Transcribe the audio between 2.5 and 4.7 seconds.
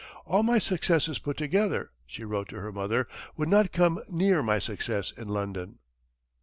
her mother, "would not come near my